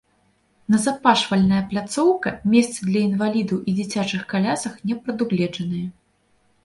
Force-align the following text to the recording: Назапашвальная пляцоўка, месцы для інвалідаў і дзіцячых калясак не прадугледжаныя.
Назапашвальная 0.75 1.59
пляцоўка, 1.73 2.29
месцы 2.55 2.79
для 2.89 3.01
інвалідаў 3.09 3.57
і 3.73 3.79
дзіцячых 3.81 4.21
калясак 4.33 4.73
не 4.89 4.95
прадугледжаныя. 5.03 5.87